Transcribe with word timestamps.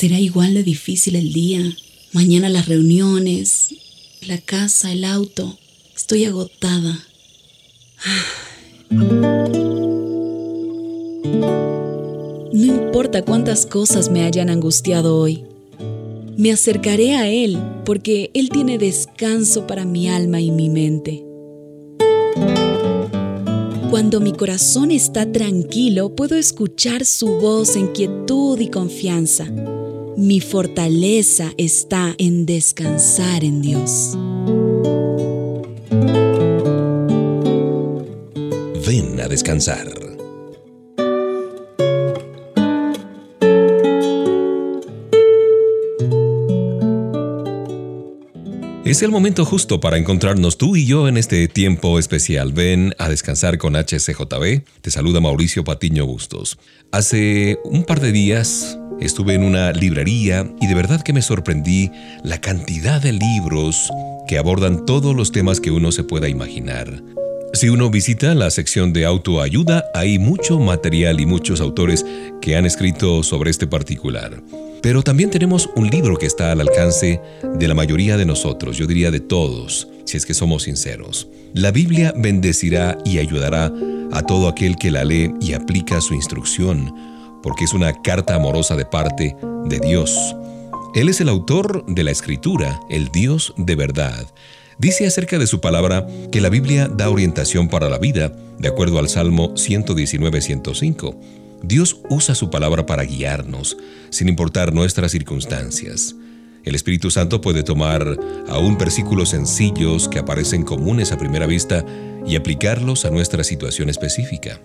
Será 0.00 0.18
igual 0.18 0.54
de 0.54 0.62
difícil 0.62 1.14
el 1.14 1.32
día. 1.32 1.76
Mañana 2.12 2.48
las 2.48 2.68
reuniones, 2.68 3.74
la 4.26 4.38
casa, 4.38 4.92
el 4.92 5.04
auto. 5.04 5.58
Estoy 5.94 6.24
agotada. 6.24 7.06
No 12.52 12.64
importa 12.64 13.22
cuántas 13.26 13.66
cosas 13.66 14.10
me 14.10 14.24
hayan 14.24 14.48
angustiado 14.48 15.18
hoy. 15.18 15.44
Me 16.38 16.50
acercaré 16.50 17.16
a 17.16 17.28
Él 17.28 17.58
porque 17.84 18.30
Él 18.32 18.48
tiene 18.48 18.78
descanso 18.78 19.66
para 19.66 19.84
mi 19.84 20.08
alma 20.08 20.40
y 20.40 20.50
mi 20.50 20.70
mente. 20.70 21.29
Cuando 23.90 24.20
mi 24.20 24.32
corazón 24.32 24.92
está 24.92 25.30
tranquilo, 25.30 26.14
puedo 26.14 26.36
escuchar 26.36 27.04
su 27.04 27.40
voz 27.40 27.74
en 27.74 27.88
quietud 27.88 28.60
y 28.60 28.68
confianza. 28.68 29.46
Mi 30.16 30.40
fortaleza 30.40 31.50
está 31.58 32.14
en 32.16 32.46
descansar 32.46 33.42
en 33.42 33.60
Dios. 33.60 34.16
Ven 38.86 39.20
a 39.20 39.26
descansar. 39.26 40.09
Es 48.90 49.02
el 49.02 49.12
momento 49.12 49.44
justo 49.44 49.78
para 49.78 49.98
encontrarnos 49.98 50.58
tú 50.58 50.74
y 50.74 50.84
yo 50.84 51.06
en 51.06 51.16
este 51.16 51.46
tiempo 51.46 52.00
especial. 52.00 52.52
Ven 52.52 52.92
a 52.98 53.08
descansar 53.08 53.56
con 53.56 53.76
HCJB. 53.76 54.64
Te 54.80 54.90
saluda 54.90 55.20
Mauricio 55.20 55.62
Patiño 55.62 56.06
Bustos. 56.06 56.58
Hace 56.90 57.60
un 57.62 57.84
par 57.84 58.00
de 58.00 58.10
días 58.10 58.80
estuve 59.00 59.34
en 59.34 59.44
una 59.44 59.70
librería 59.70 60.52
y 60.60 60.66
de 60.66 60.74
verdad 60.74 61.02
que 61.02 61.12
me 61.12 61.22
sorprendí 61.22 61.92
la 62.24 62.40
cantidad 62.40 63.00
de 63.00 63.12
libros 63.12 63.92
que 64.26 64.38
abordan 64.38 64.84
todos 64.86 65.14
los 65.14 65.30
temas 65.30 65.60
que 65.60 65.70
uno 65.70 65.92
se 65.92 66.02
pueda 66.02 66.28
imaginar. 66.28 67.00
Si 67.52 67.68
uno 67.68 67.90
visita 67.90 68.34
la 68.34 68.50
sección 68.50 68.92
de 68.92 69.04
autoayuda, 69.04 69.84
hay 69.94 70.18
mucho 70.18 70.58
material 70.58 71.20
y 71.20 71.26
muchos 71.26 71.60
autores 71.60 72.04
que 72.42 72.56
han 72.56 72.66
escrito 72.66 73.22
sobre 73.22 73.52
este 73.52 73.68
particular. 73.68 74.42
Pero 74.82 75.02
también 75.02 75.30
tenemos 75.30 75.68
un 75.76 75.88
libro 75.88 76.16
que 76.16 76.26
está 76.26 76.52
al 76.52 76.60
alcance 76.60 77.20
de 77.42 77.68
la 77.68 77.74
mayoría 77.74 78.16
de 78.16 78.24
nosotros, 78.24 78.78
yo 78.78 78.86
diría 78.86 79.10
de 79.10 79.20
todos, 79.20 79.88
si 80.04 80.16
es 80.16 80.24
que 80.24 80.34
somos 80.34 80.62
sinceros. 80.62 81.28
La 81.52 81.70
Biblia 81.70 82.14
bendecirá 82.16 82.96
y 83.04 83.18
ayudará 83.18 83.72
a 84.12 84.22
todo 84.22 84.48
aquel 84.48 84.76
que 84.76 84.90
la 84.90 85.04
lee 85.04 85.34
y 85.40 85.52
aplica 85.52 86.00
su 86.00 86.14
instrucción, 86.14 86.94
porque 87.42 87.64
es 87.64 87.74
una 87.74 87.92
carta 88.02 88.34
amorosa 88.34 88.76
de 88.76 88.86
parte 88.86 89.36
de 89.66 89.80
Dios. 89.80 90.34
Él 90.94 91.08
es 91.08 91.20
el 91.20 91.28
autor 91.28 91.84
de 91.86 92.02
la 92.02 92.10
escritura, 92.10 92.80
el 92.88 93.08
Dios 93.08 93.54
de 93.56 93.76
verdad. 93.76 94.26
Dice 94.78 95.06
acerca 95.06 95.38
de 95.38 95.46
su 95.46 95.60
palabra 95.60 96.06
que 96.32 96.40
la 96.40 96.48
Biblia 96.48 96.88
da 96.88 97.10
orientación 97.10 97.68
para 97.68 97.90
la 97.90 97.98
vida, 97.98 98.32
de 98.58 98.68
acuerdo 98.68 98.98
al 98.98 99.08
Salmo 99.08 99.54
119-105. 99.54 101.39
Dios 101.62 102.00
usa 102.08 102.34
su 102.34 102.50
palabra 102.50 102.86
para 102.86 103.04
guiarnos, 103.04 103.76
sin 104.10 104.28
importar 104.28 104.72
nuestras 104.72 105.12
circunstancias. 105.12 106.16
El 106.64 106.74
Espíritu 106.74 107.10
Santo 107.10 107.40
puede 107.40 107.62
tomar 107.62 108.18
aún 108.48 108.76
versículos 108.76 109.30
sencillos 109.30 110.08
que 110.08 110.18
aparecen 110.18 110.62
comunes 110.62 111.12
a 111.12 111.18
primera 111.18 111.46
vista 111.46 111.84
y 112.26 112.36
aplicarlos 112.36 113.04
a 113.04 113.10
nuestra 113.10 113.44
situación 113.44 113.88
específica. 113.88 114.60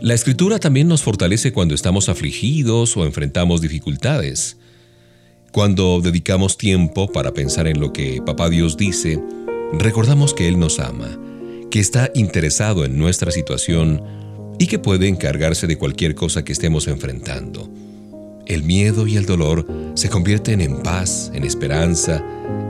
La 0.00 0.14
Escritura 0.14 0.58
también 0.58 0.88
nos 0.88 1.02
fortalece 1.02 1.52
cuando 1.52 1.74
estamos 1.74 2.08
afligidos 2.08 2.96
o 2.96 3.04
enfrentamos 3.04 3.60
dificultades. 3.60 4.56
Cuando 5.52 6.00
dedicamos 6.00 6.56
tiempo 6.56 7.10
para 7.10 7.32
pensar 7.32 7.66
en 7.66 7.80
lo 7.80 7.92
que 7.92 8.22
Papá 8.24 8.48
Dios 8.48 8.76
dice, 8.76 9.22
recordamos 9.72 10.32
que 10.32 10.48
Él 10.48 10.58
nos 10.58 10.78
ama, 10.78 11.18
que 11.70 11.80
está 11.80 12.10
interesado 12.14 12.84
en 12.84 12.98
nuestra 12.98 13.30
situación 13.30 14.19
y 14.60 14.66
que 14.66 14.78
puede 14.78 15.08
encargarse 15.08 15.66
de 15.66 15.78
cualquier 15.78 16.14
cosa 16.14 16.44
que 16.44 16.52
estemos 16.52 16.86
enfrentando. 16.86 17.70
El 18.44 18.62
miedo 18.62 19.06
y 19.06 19.16
el 19.16 19.24
dolor 19.24 19.66
se 19.94 20.10
convierten 20.10 20.60
en 20.60 20.82
paz, 20.82 21.32
en 21.34 21.44
esperanza 21.44 22.22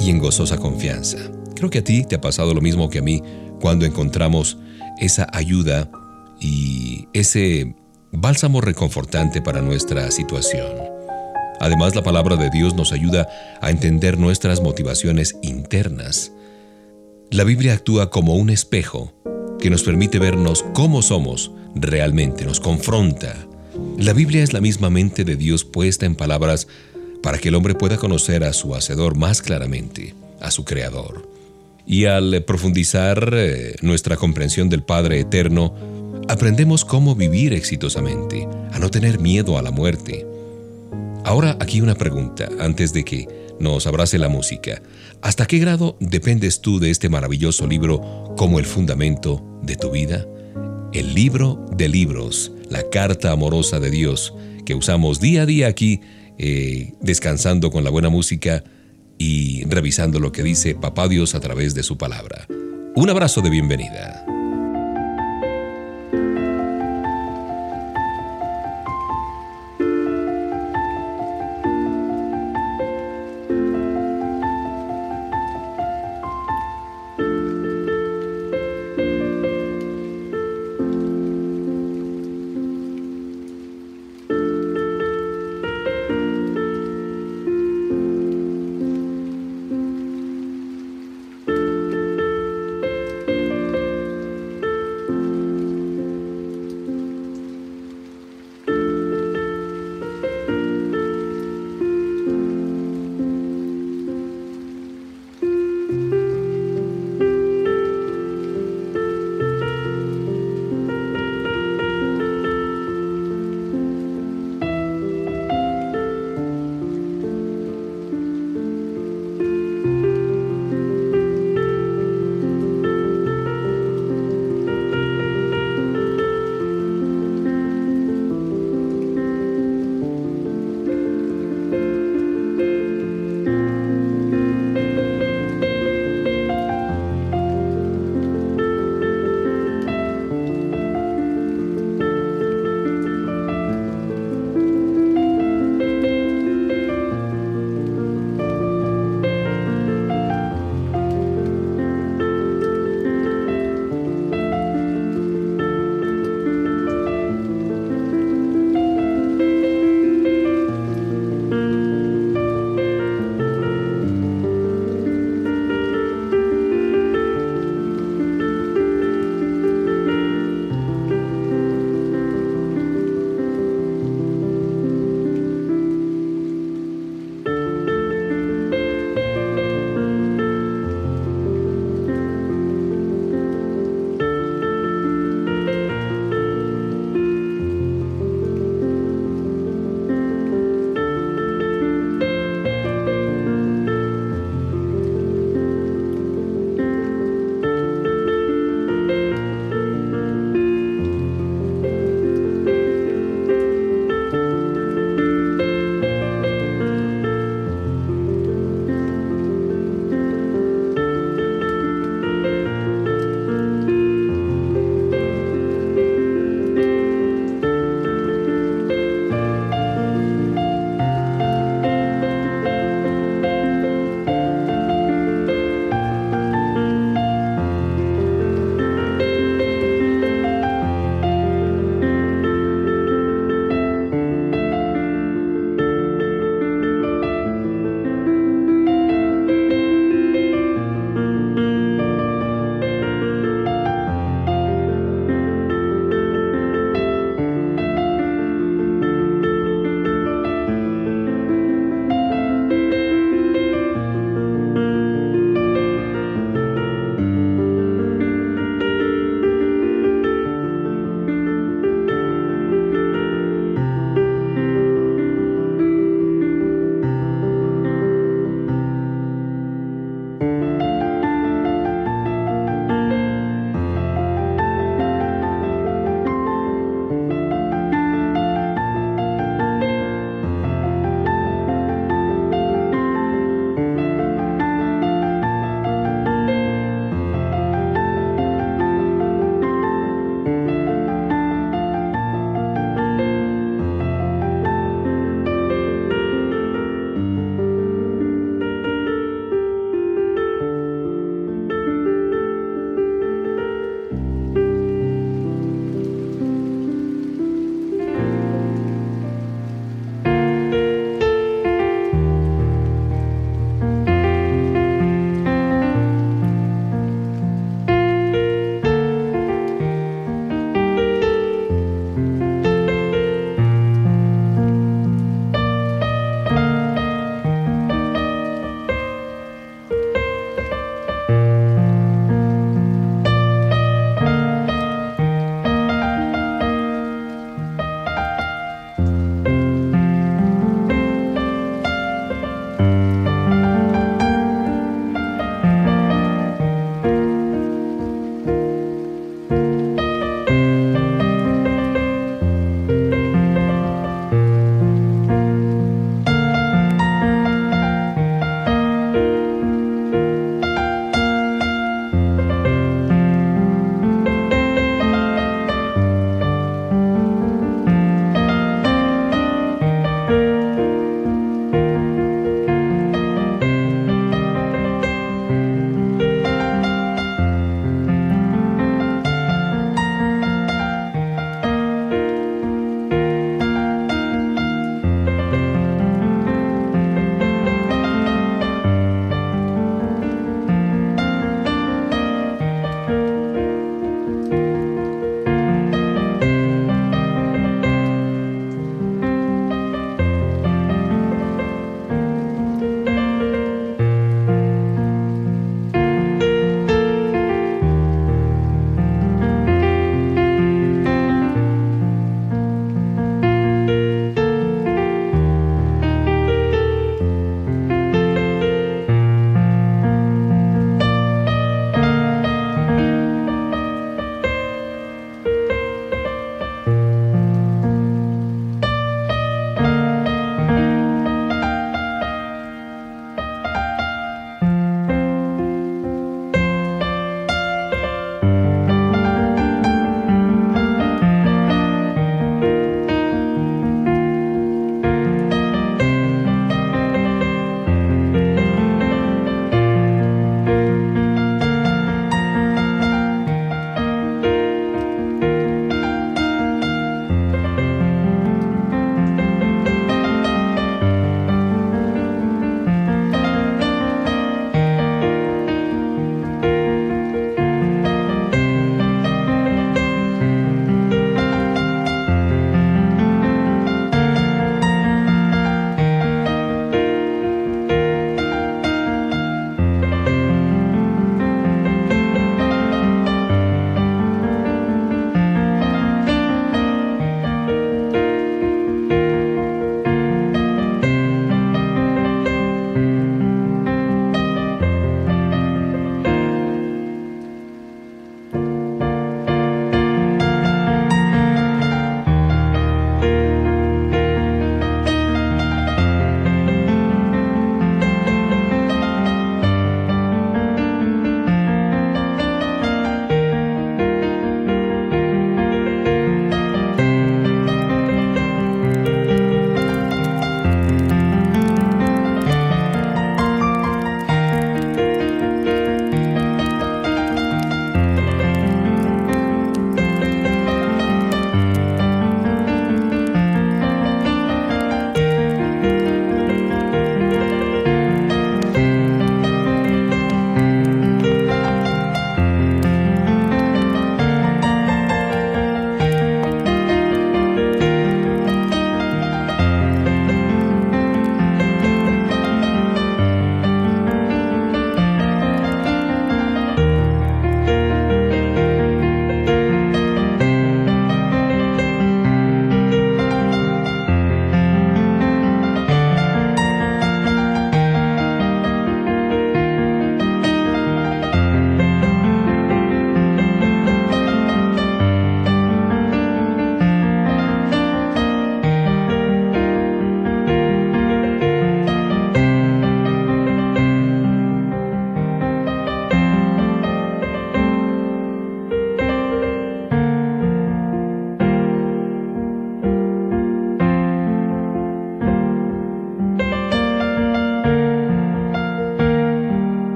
y 0.00 0.08
en 0.08 0.18
gozosa 0.18 0.56
confianza. 0.56 1.18
Creo 1.54 1.68
que 1.68 1.80
a 1.80 1.84
ti 1.84 2.02
te 2.04 2.16
ha 2.16 2.22
pasado 2.22 2.54
lo 2.54 2.62
mismo 2.62 2.88
que 2.88 3.00
a 3.00 3.02
mí 3.02 3.22
cuando 3.60 3.84
encontramos 3.84 4.56
esa 4.98 5.26
ayuda 5.30 5.90
y 6.40 7.06
ese 7.12 7.74
bálsamo 8.12 8.62
reconfortante 8.62 9.42
para 9.42 9.60
nuestra 9.60 10.10
situación. 10.10 10.72
Además, 11.60 11.94
la 11.94 12.02
palabra 12.02 12.36
de 12.36 12.48
Dios 12.48 12.74
nos 12.74 12.92
ayuda 12.92 13.28
a 13.60 13.70
entender 13.70 14.18
nuestras 14.18 14.62
motivaciones 14.62 15.36
internas. 15.42 16.32
La 17.30 17.44
Biblia 17.44 17.74
actúa 17.74 18.08
como 18.08 18.36
un 18.36 18.48
espejo 18.48 19.12
que 19.60 19.70
nos 19.70 19.82
permite 19.82 20.18
vernos 20.18 20.64
cómo 20.74 21.02
somos 21.02 21.50
realmente, 21.74 22.44
nos 22.44 22.60
confronta. 22.60 23.34
La 23.98 24.12
Biblia 24.12 24.42
es 24.42 24.52
la 24.52 24.60
misma 24.60 24.90
mente 24.90 25.24
de 25.24 25.36
Dios 25.36 25.64
puesta 25.64 26.06
en 26.06 26.14
palabras 26.14 26.68
para 27.22 27.38
que 27.38 27.48
el 27.48 27.54
hombre 27.54 27.74
pueda 27.74 27.96
conocer 27.96 28.44
a 28.44 28.52
su 28.52 28.74
Hacedor 28.74 29.16
más 29.16 29.42
claramente, 29.42 30.14
a 30.40 30.50
su 30.50 30.64
Creador. 30.64 31.28
Y 31.86 32.04
al 32.06 32.44
profundizar 32.44 33.30
eh, 33.34 33.76
nuestra 33.82 34.16
comprensión 34.16 34.68
del 34.68 34.82
Padre 34.82 35.20
Eterno, 35.20 35.74
aprendemos 36.28 36.84
cómo 36.84 37.14
vivir 37.14 37.52
exitosamente, 37.52 38.48
a 38.72 38.78
no 38.78 38.90
tener 38.90 39.20
miedo 39.20 39.58
a 39.58 39.62
la 39.62 39.70
muerte. 39.70 40.26
Ahora 41.24 41.56
aquí 41.60 41.80
una 41.80 41.94
pregunta, 41.94 42.48
antes 42.58 42.92
de 42.92 43.04
que 43.04 43.43
nos 43.60 43.86
abrace 43.86 44.18
la 44.18 44.28
música. 44.28 44.82
¿Hasta 45.22 45.46
qué 45.46 45.58
grado 45.58 45.96
dependes 46.00 46.60
tú 46.60 46.80
de 46.80 46.90
este 46.90 47.08
maravilloso 47.08 47.66
libro 47.66 48.34
como 48.36 48.58
el 48.58 48.66
fundamento 48.66 49.42
de 49.62 49.76
tu 49.76 49.90
vida? 49.90 50.26
El 50.92 51.14
libro 51.14 51.64
de 51.76 51.88
libros, 51.88 52.52
la 52.70 52.88
carta 52.90 53.32
amorosa 53.32 53.80
de 53.80 53.90
Dios 53.90 54.34
que 54.64 54.74
usamos 54.74 55.20
día 55.20 55.42
a 55.42 55.46
día 55.46 55.68
aquí, 55.68 56.00
eh, 56.38 56.94
descansando 57.00 57.70
con 57.70 57.84
la 57.84 57.90
buena 57.90 58.08
música 58.08 58.64
y 59.18 59.64
revisando 59.66 60.18
lo 60.18 60.32
que 60.32 60.42
dice 60.42 60.74
Papá 60.74 61.08
Dios 61.08 61.34
a 61.34 61.40
través 61.40 61.74
de 61.74 61.82
su 61.82 61.96
palabra. 61.96 62.46
Un 62.96 63.10
abrazo 63.10 63.40
de 63.40 63.50
bienvenida. 63.50 64.24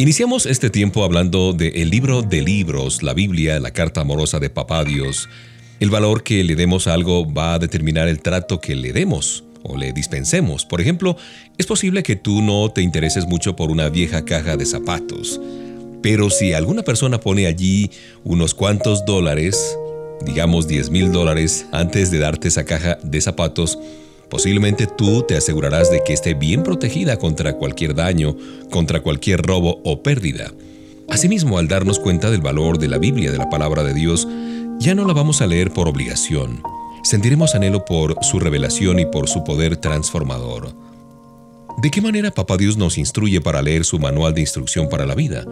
Iniciamos 0.00 0.46
este 0.46 0.70
tiempo 0.70 1.04
hablando 1.04 1.52
del 1.52 1.90
libro 1.90 2.22
de 2.22 2.40
libros, 2.40 3.02
la 3.02 3.12
Biblia, 3.12 3.60
la 3.60 3.70
carta 3.70 4.00
amorosa 4.00 4.40
de 4.40 4.48
Papá 4.48 4.82
Dios. 4.82 5.28
El 5.78 5.90
valor 5.90 6.22
que 6.22 6.42
le 6.42 6.56
demos 6.56 6.86
a 6.86 6.94
algo 6.94 7.30
va 7.30 7.52
a 7.52 7.58
determinar 7.58 8.08
el 8.08 8.22
trato 8.22 8.62
que 8.62 8.74
le 8.74 8.94
demos 8.94 9.44
o 9.62 9.76
le 9.76 9.92
dispensemos. 9.92 10.64
Por 10.64 10.80
ejemplo, 10.80 11.18
es 11.58 11.66
posible 11.66 12.02
que 12.02 12.16
tú 12.16 12.40
no 12.40 12.70
te 12.70 12.80
intereses 12.80 13.26
mucho 13.26 13.56
por 13.56 13.70
una 13.70 13.90
vieja 13.90 14.24
caja 14.24 14.56
de 14.56 14.64
zapatos, 14.64 15.38
pero 16.02 16.30
si 16.30 16.54
alguna 16.54 16.82
persona 16.82 17.20
pone 17.20 17.46
allí 17.46 17.90
unos 18.24 18.54
cuantos 18.54 19.04
dólares, 19.04 19.76
digamos 20.24 20.66
10 20.66 20.88
mil 20.88 21.12
dólares, 21.12 21.66
antes 21.72 22.10
de 22.10 22.20
darte 22.20 22.48
esa 22.48 22.64
caja 22.64 22.98
de 23.02 23.20
zapatos, 23.20 23.78
Posiblemente 24.30 24.86
tú 24.86 25.22
te 25.22 25.36
asegurarás 25.36 25.90
de 25.90 26.02
que 26.04 26.12
esté 26.12 26.34
bien 26.34 26.62
protegida 26.62 27.18
contra 27.18 27.54
cualquier 27.54 27.94
daño, 27.94 28.36
contra 28.70 29.00
cualquier 29.00 29.42
robo 29.42 29.80
o 29.84 30.02
pérdida. 30.02 30.52
Asimismo, 31.08 31.58
al 31.58 31.66
darnos 31.66 31.98
cuenta 31.98 32.30
del 32.30 32.40
valor 32.40 32.78
de 32.78 32.86
la 32.86 32.98
Biblia, 32.98 33.32
de 33.32 33.38
la 33.38 33.50
palabra 33.50 33.82
de 33.82 33.92
Dios, 33.92 34.28
ya 34.78 34.94
no 34.94 35.04
la 35.04 35.12
vamos 35.12 35.42
a 35.42 35.48
leer 35.48 35.72
por 35.72 35.88
obligación. 35.88 36.62
Sentiremos 37.02 37.56
anhelo 37.56 37.84
por 37.84 38.16
su 38.22 38.38
revelación 38.38 39.00
y 39.00 39.06
por 39.06 39.28
su 39.28 39.42
poder 39.42 39.76
transformador. 39.76 40.72
¿De 41.82 41.90
qué 41.90 42.00
manera 42.00 42.30
Papá 42.30 42.56
Dios 42.56 42.76
nos 42.76 42.98
instruye 42.98 43.40
para 43.40 43.62
leer 43.62 43.84
su 43.84 43.98
manual 43.98 44.34
de 44.34 44.42
instrucción 44.42 44.88
para 44.88 45.06
la 45.06 45.16
vida? 45.16 45.44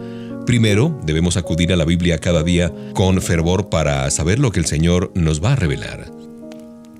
Primero, 0.45 0.97
debemos 1.03 1.35
acudir 1.35 1.73
a 1.73 1.75
la 1.75 1.85
Biblia 1.85 2.19
cada 2.19 2.43
día 2.43 2.73
con 2.93 3.21
fervor 3.21 3.69
para 3.69 4.09
saber 4.09 4.39
lo 4.39 4.51
que 4.51 4.59
el 4.59 4.65
Señor 4.65 5.11
nos 5.15 5.43
va 5.43 5.53
a 5.53 5.55
revelar. 5.57 6.28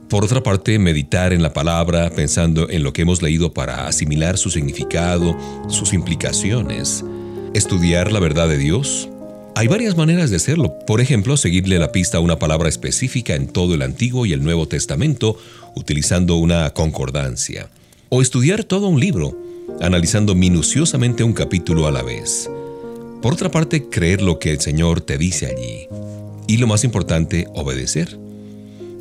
Por 0.10 0.24
otra 0.24 0.42
parte, 0.42 0.80
meditar 0.80 1.34
en 1.34 1.44
la 1.44 1.54
palabra 1.54 2.10
pensando 2.10 2.68
en 2.68 2.82
lo 2.82 2.94
que 2.94 3.04
hemos 3.04 3.22
leído 3.22 3.54
para 3.54 3.88
asimilar 3.88 4.40
su 4.40 4.50
significado, 4.50 5.38
sus 5.68 5.94
implicaciones. 5.94 7.06
Estudiar 7.54 8.12
la 8.12 8.20
verdad 8.20 8.50
de 8.50 8.58
Dios. 8.58 9.08
Hay 9.56 9.68
varias 9.68 9.96
maneras 9.98 10.32
de 10.32 10.38
hacerlo. 10.38 10.74
Por 10.88 11.00
ejemplo, 11.00 11.38
seguirle 11.38 11.78
la 11.78 11.92
pista 11.92 12.18
a 12.18 12.22
una 12.22 12.40
palabra 12.40 12.70
específica 12.70 13.36
en 13.36 13.50
todo 13.50 13.76
el 13.76 13.84
Antiguo 13.84 14.26
y 14.26 14.34
el 14.34 14.44
Nuevo 14.44 14.68
Testamento 14.68 15.38
utilizando 15.76 16.38
una 16.38 16.72
concordancia. 16.72 17.70
O 18.10 18.24
estudiar 18.24 18.64
todo 18.64 18.88
un 18.88 19.00
libro, 19.00 19.38
analizando 19.80 20.34
minuciosamente 20.34 21.24
un 21.24 21.34
capítulo 21.34 21.86
a 21.86 21.92
la 21.92 22.02
vez. 22.02 22.50
Por 23.22 23.34
otra 23.34 23.52
parte, 23.52 23.90
creer 23.90 24.24
lo 24.24 24.40
que 24.40 24.50
el 24.50 24.60
Señor 24.60 25.02
te 25.02 25.20
dice 25.20 25.46
allí. 25.46 25.88
Y 26.48 26.58
lo 26.58 26.66
más 26.66 26.84
importante, 26.84 27.46
obedecer. 27.54 28.18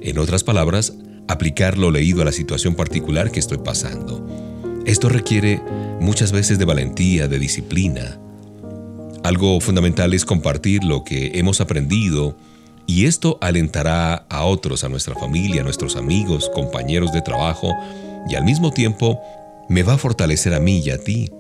En 0.01 0.19
otras 0.19 0.45
palabras, 0.45 0.95
aplicar 1.29 1.79
lo 1.79 1.91
leído 1.91 2.23
a 2.23 2.25
la 2.25 2.33
situación 2.33 2.75
particular 2.75 3.31
que 3.31 3.41
estoy 3.41 3.59
pasando. 3.59 4.27
Esto 4.87 5.09
requiere 5.09 5.61
muchas 6.01 6.33
veces 6.33 6.59
de 6.59 6.65
valentía, 6.65 7.29
de 7.29 7.39
disciplina. 7.39 8.19
Algo 9.23 9.61
fundamental 9.61 10.15
es 10.15 10.25
compartir 10.25 10.85
lo 10.85 11.05
que 11.05 11.33
hemos 11.35 11.61
aprendido 11.61 12.37
y 12.87 13.05
esto 13.05 13.37
alentará 13.43 14.15
a 14.15 14.45
otros, 14.45 14.85
a 14.85 14.89
nuestra 14.89 15.15
familia, 15.15 15.61
a 15.61 15.65
nuestros 15.65 15.97
amigos, 15.97 16.51
compañeros 16.55 17.13
de 17.13 17.21
trabajo 17.21 17.75
y 18.29 18.35
al 18.35 18.45
mismo 18.45 18.73
tiempo 18.73 19.21
me 19.69 19.83
va 19.83 19.95
a 19.95 19.99
fortalecer 19.99 20.55
a 20.55 20.61
mí 20.61 20.79
y 20.79 20.91
a 20.91 20.99
ti 20.99 21.31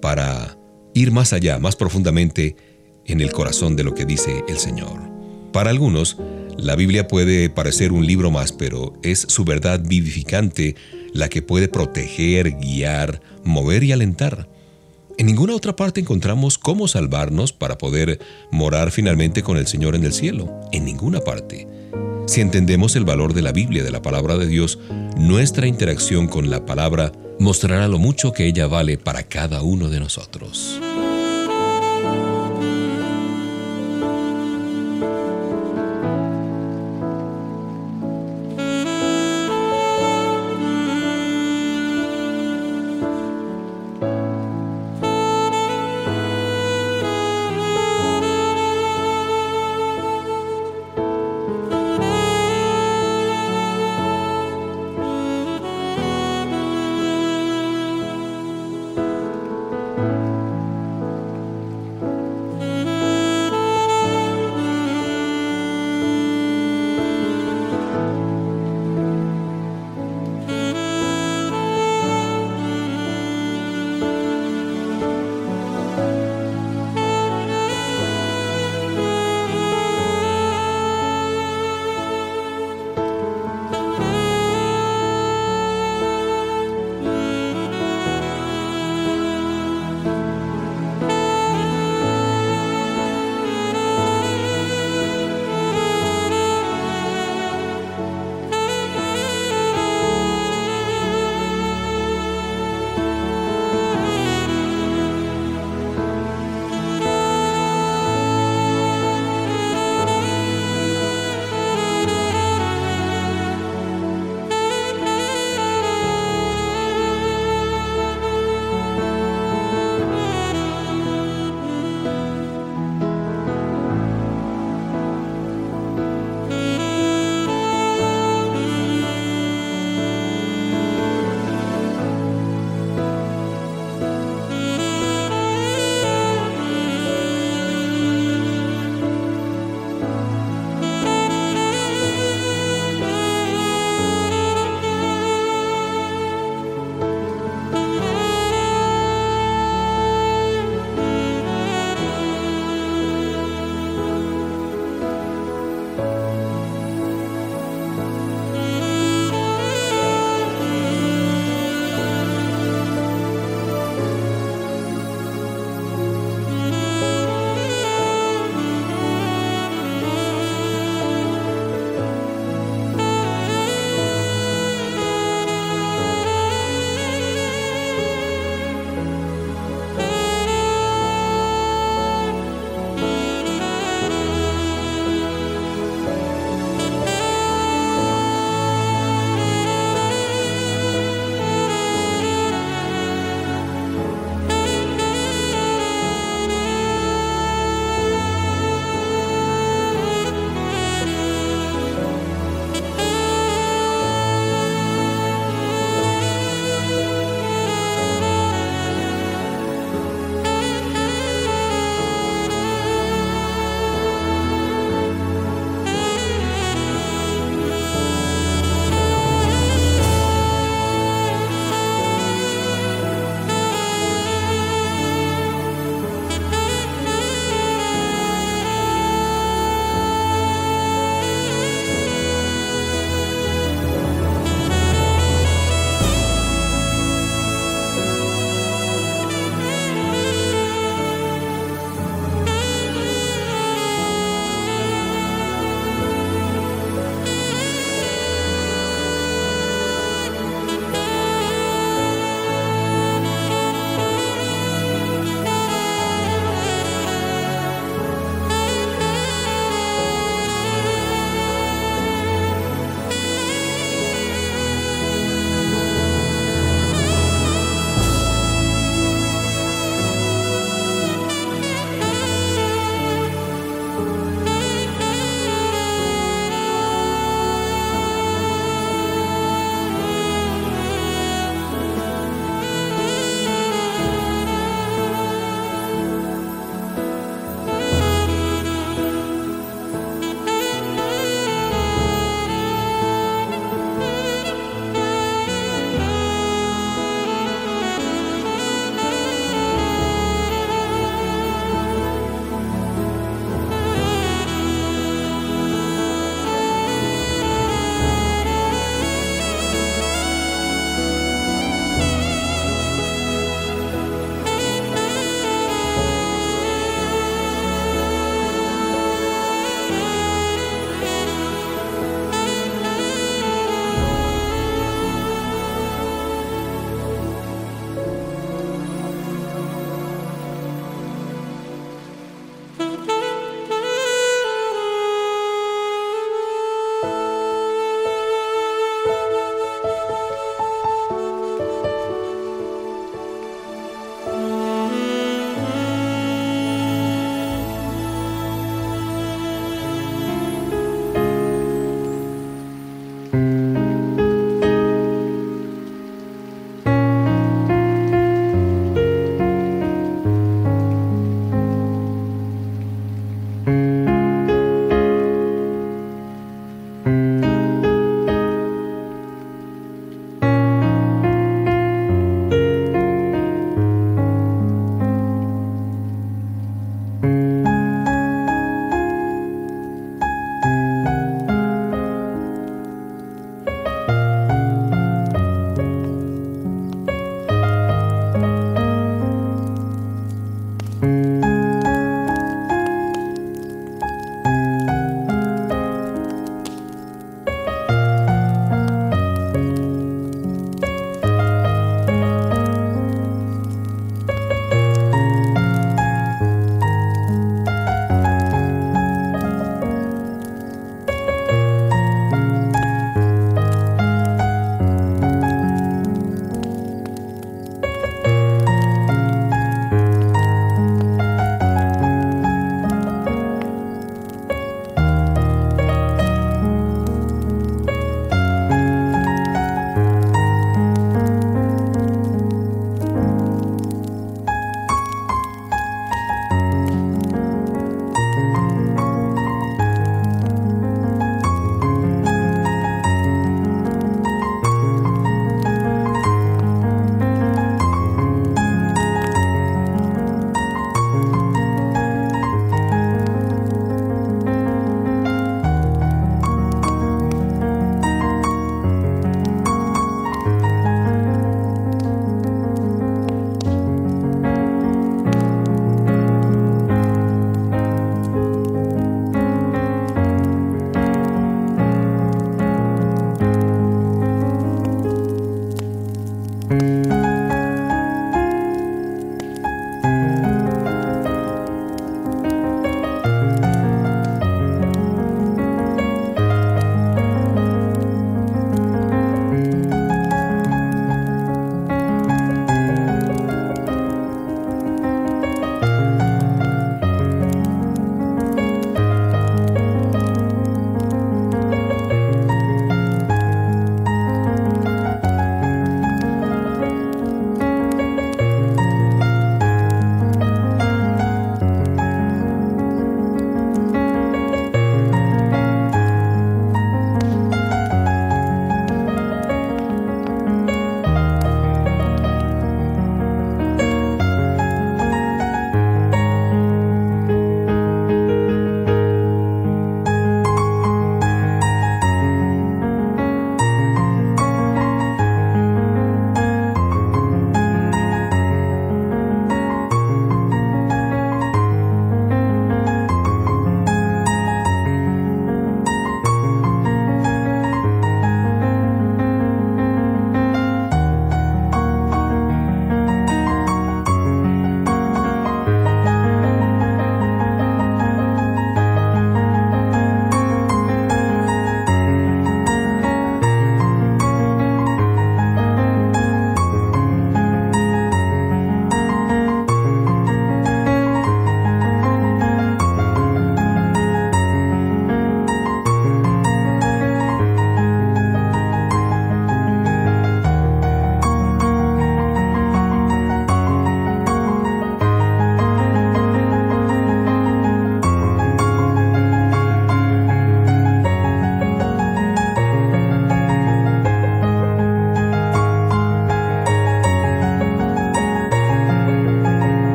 para 0.00 0.56
ir 0.94 1.12
más 1.12 1.32
allá, 1.32 1.58
más 1.58 1.76
profundamente 1.76 2.56
en 3.04 3.20
el 3.20 3.32
corazón 3.32 3.76
de 3.76 3.84
lo 3.84 3.94
que 3.94 4.06
dice 4.06 4.44
el 4.48 4.58
Señor. 4.58 5.00
Para 5.52 5.70
algunos, 5.70 6.16
la 6.58 6.74
Biblia 6.74 7.06
puede 7.06 7.50
parecer 7.50 7.92
un 7.92 8.04
libro 8.04 8.30
más, 8.30 8.52
pero 8.52 8.94
es 9.02 9.20
su 9.20 9.44
verdad 9.44 9.80
vivificante 9.84 10.74
la 11.14 11.28
que 11.28 11.40
puede 11.40 11.68
proteger, 11.68 12.50
guiar, 12.58 13.20
mover 13.44 13.84
y 13.84 13.92
alentar. 13.92 14.48
En 15.18 15.26
ninguna 15.26 15.54
otra 15.54 15.74
parte 15.74 16.00
encontramos 16.00 16.58
cómo 16.58 16.86
salvarnos 16.88 17.52
para 17.52 17.78
poder 17.78 18.20
morar 18.50 18.90
finalmente 18.90 19.42
con 19.42 19.56
el 19.56 19.66
Señor 19.66 19.94
en 19.94 20.04
el 20.04 20.12
cielo. 20.12 20.48
En 20.72 20.84
ninguna 20.84 21.20
parte. 21.20 21.66
Si 22.26 22.40
entendemos 22.40 22.94
el 22.94 23.04
valor 23.04 23.34
de 23.34 23.42
la 23.42 23.52
Biblia, 23.52 23.82
de 23.82 23.90
la 23.90 24.02
palabra 24.02 24.36
de 24.36 24.46
Dios, 24.46 24.78
nuestra 25.16 25.66
interacción 25.66 26.28
con 26.28 26.50
la 26.50 26.66
palabra 26.66 27.12
mostrará 27.38 27.88
lo 27.88 27.98
mucho 27.98 28.32
que 28.32 28.46
ella 28.46 28.66
vale 28.66 28.98
para 28.98 29.22
cada 29.22 29.62
uno 29.62 29.88
de 29.88 30.00
nosotros. 30.00 30.80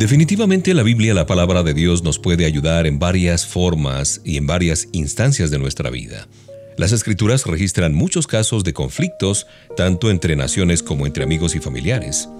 Definitivamente 0.00 0.72
la 0.72 0.82
Biblia, 0.82 1.12
la 1.12 1.26
palabra 1.26 1.62
de 1.62 1.74
Dios, 1.74 2.02
nos 2.02 2.18
puede 2.18 2.46
ayudar 2.46 2.86
en 2.86 2.98
varias 2.98 3.44
formas 3.44 4.22
y 4.24 4.38
en 4.38 4.46
varias 4.46 4.88
instancias 4.92 5.50
de 5.50 5.58
nuestra 5.58 5.90
vida. 5.90 6.26
Las 6.78 6.92
escrituras 6.92 7.44
registran 7.44 7.92
muchos 7.92 8.26
casos 8.26 8.64
de 8.64 8.72
conflictos, 8.72 9.46
tanto 9.76 10.10
entre 10.10 10.36
naciones 10.36 10.82
como 10.82 11.06
entre 11.06 11.22
amigos 11.22 11.54
y 11.54 11.60
familiares. 11.60 12.30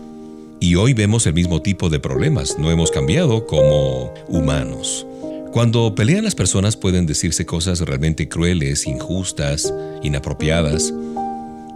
Y 0.59 0.77
hoy 0.77 0.95
vemos 0.95 1.27
el 1.27 1.35
mismo 1.35 1.61
tipo 1.61 1.91
de 1.91 2.01
problemas, 2.01 2.59
no 2.59 2.71
hemos 2.71 2.91
cambiado 2.91 3.47
como 3.47 4.15
humanos. 4.27 5.07
Cuando 5.53 5.95
pelean 5.95 6.25
las 6.25 6.35
personas 6.35 6.79
pueden 6.79 7.05
decirse 7.05 7.45
cosas 7.45 7.81
realmente 7.81 8.27
crueles, 8.27 8.87
injustas, 8.87 9.71
inapropiadas. 10.03 10.95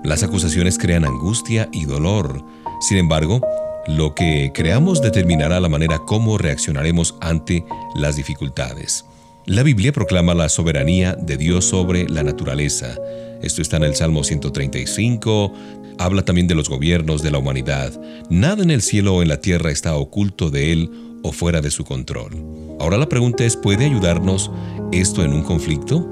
Las 0.02 0.22
acusaciones 0.22 0.78
crean 0.78 1.04
angustia 1.04 1.68
y 1.72 1.84
dolor. 1.84 2.42
Sin 2.80 2.96
embargo, 2.96 3.42
lo 3.86 4.14
que 4.14 4.50
creamos 4.54 5.02
determinará 5.02 5.60
la 5.60 5.68
manera 5.68 5.98
como 5.98 6.38
reaccionaremos 6.38 7.16
ante 7.20 7.64
las 7.94 8.16
dificultades. 8.16 9.04
La 9.46 9.62
Biblia 9.62 9.92
proclama 9.92 10.34
la 10.34 10.48
soberanía 10.48 11.14
de 11.14 11.36
Dios 11.36 11.66
sobre 11.66 12.08
la 12.08 12.22
naturaleza. 12.22 12.96
Esto 13.42 13.60
está 13.60 13.76
en 13.76 13.84
el 13.84 13.94
Salmo 13.94 14.24
135. 14.24 15.52
Habla 15.98 16.24
también 16.24 16.48
de 16.48 16.54
los 16.54 16.70
gobiernos 16.70 17.22
de 17.22 17.30
la 17.30 17.38
humanidad. 17.38 17.92
Nada 18.30 18.62
en 18.62 18.70
el 18.70 18.80
cielo 18.80 19.16
o 19.16 19.22
en 19.22 19.28
la 19.28 19.40
tierra 19.40 19.70
está 19.70 19.96
oculto 19.96 20.50
de 20.50 20.72
Él 20.72 20.90
o 21.22 21.32
fuera 21.32 21.60
de 21.60 21.70
su 21.70 21.84
control. 21.84 22.32
Ahora 22.80 22.96
la 22.96 23.08
pregunta 23.08 23.44
es, 23.44 23.56
¿puede 23.56 23.84
ayudarnos 23.84 24.50
esto 24.92 25.22
en 25.22 25.34
un 25.34 25.42
conflicto? 25.42 26.08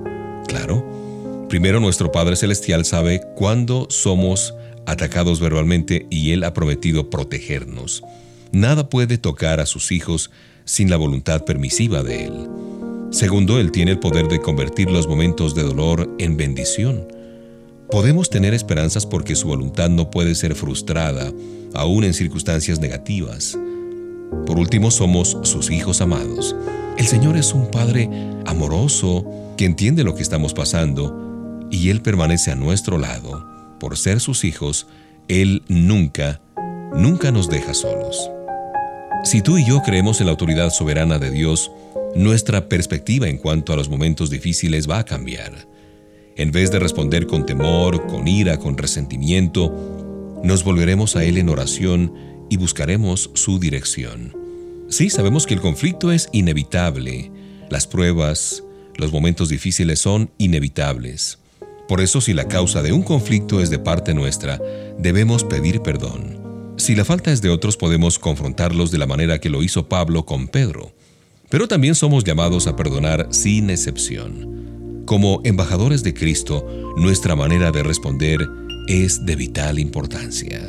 Claro. 0.46 0.86
Primero, 1.48 1.80
nuestro 1.80 2.12
Padre 2.12 2.36
Celestial 2.36 2.84
sabe 2.84 3.22
cuándo 3.34 3.86
somos 3.90 4.54
atacados 4.86 5.40
verbalmente 5.40 6.06
y 6.10 6.32
Él 6.32 6.44
ha 6.44 6.52
prometido 6.54 7.10
protegernos. 7.10 8.02
Nada 8.52 8.88
puede 8.88 9.18
tocar 9.18 9.60
a 9.60 9.66
sus 9.66 9.92
hijos 9.92 10.30
sin 10.64 10.90
la 10.90 10.96
voluntad 10.96 11.44
permisiva 11.44 12.02
de 12.02 12.26
Él. 12.26 12.48
Segundo, 13.10 13.58
Él 13.58 13.72
tiene 13.72 13.92
el 13.92 13.98
poder 13.98 14.28
de 14.28 14.40
convertir 14.40 14.90
los 14.90 15.06
momentos 15.06 15.54
de 15.54 15.62
dolor 15.62 16.14
en 16.18 16.36
bendición. 16.36 17.06
Podemos 17.90 18.30
tener 18.30 18.54
esperanzas 18.54 19.06
porque 19.06 19.36
su 19.36 19.48
voluntad 19.48 19.90
no 19.90 20.10
puede 20.10 20.34
ser 20.34 20.54
frustrada, 20.54 21.30
aún 21.74 22.04
en 22.04 22.14
circunstancias 22.14 22.80
negativas. 22.80 23.58
Por 24.46 24.58
último, 24.58 24.90
somos 24.90 25.36
sus 25.42 25.70
hijos 25.70 26.00
amados. 26.00 26.56
El 26.96 27.06
Señor 27.06 27.36
es 27.36 27.52
un 27.52 27.70
Padre 27.70 28.08
amoroso 28.46 29.26
que 29.56 29.66
entiende 29.66 30.04
lo 30.04 30.14
que 30.14 30.22
estamos 30.22 30.54
pasando 30.54 31.68
y 31.70 31.90
Él 31.90 32.00
permanece 32.00 32.50
a 32.50 32.54
nuestro 32.54 32.98
lado 32.98 33.51
por 33.82 33.98
ser 33.98 34.20
sus 34.20 34.44
hijos, 34.44 34.86
Él 35.26 35.64
nunca, 35.66 36.40
nunca 36.94 37.32
nos 37.32 37.48
deja 37.48 37.74
solos. 37.74 38.30
Si 39.24 39.42
tú 39.42 39.58
y 39.58 39.66
yo 39.66 39.82
creemos 39.82 40.20
en 40.20 40.26
la 40.26 40.30
autoridad 40.30 40.70
soberana 40.70 41.18
de 41.18 41.32
Dios, 41.32 41.72
nuestra 42.14 42.68
perspectiva 42.68 43.26
en 43.28 43.38
cuanto 43.38 43.72
a 43.72 43.76
los 43.76 43.88
momentos 43.88 44.30
difíciles 44.30 44.88
va 44.88 45.00
a 45.00 45.04
cambiar. 45.04 45.66
En 46.36 46.52
vez 46.52 46.70
de 46.70 46.78
responder 46.78 47.26
con 47.26 47.44
temor, 47.44 48.06
con 48.06 48.28
ira, 48.28 48.56
con 48.58 48.78
resentimiento, 48.78 50.40
nos 50.44 50.62
volveremos 50.62 51.16
a 51.16 51.24
Él 51.24 51.36
en 51.36 51.48
oración 51.48 52.14
y 52.50 52.58
buscaremos 52.58 53.30
su 53.34 53.58
dirección. 53.58 54.36
Sí, 54.90 55.10
sabemos 55.10 55.44
que 55.44 55.54
el 55.54 55.60
conflicto 55.60 56.12
es 56.12 56.28
inevitable, 56.30 57.32
las 57.68 57.88
pruebas, 57.88 58.62
los 58.94 59.12
momentos 59.12 59.48
difíciles 59.48 59.98
son 59.98 60.30
inevitables. 60.38 61.41
Por 61.88 62.00
eso 62.00 62.20
si 62.20 62.32
la 62.32 62.48
causa 62.48 62.82
de 62.82 62.92
un 62.92 63.02
conflicto 63.02 63.60
es 63.60 63.70
de 63.70 63.78
parte 63.78 64.14
nuestra, 64.14 64.60
debemos 64.98 65.44
pedir 65.44 65.80
perdón. 65.82 66.74
Si 66.78 66.94
la 66.94 67.04
falta 67.04 67.32
es 67.32 67.42
de 67.42 67.50
otros, 67.50 67.76
podemos 67.76 68.18
confrontarlos 68.18 68.90
de 68.90 68.98
la 68.98 69.06
manera 69.06 69.38
que 69.38 69.50
lo 69.50 69.62
hizo 69.62 69.88
Pablo 69.88 70.24
con 70.24 70.48
Pedro. 70.48 70.92
Pero 71.48 71.68
también 71.68 71.94
somos 71.94 72.24
llamados 72.24 72.66
a 72.66 72.76
perdonar 72.76 73.28
sin 73.30 73.68
excepción. 73.68 75.02
Como 75.04 75.42
embajadores 75.44 76.02
de 76.02 76.14
Cristo, 76.14 76.66
nuestra 76.96 77.36
manera 77.36 77.70
de 77.70 77.82
responder 77.82 78.40
es 78.88 79.26
de 79.26 79.36
vital 79.36 79.78
importancia. 79.78 80.66